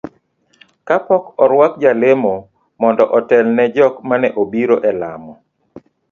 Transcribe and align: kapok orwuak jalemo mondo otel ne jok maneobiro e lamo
kapok 0.87 1.23
orwuak 1.43 1.73
jalemo 1.81 2.35
mondo 2.81 3.03
otel 3.17 3.45
ne 3.55 3.63
jok 3.75 3.93
maneobiro 4.09 4.75
e 4.89 4.91
lamo 5.01 5.33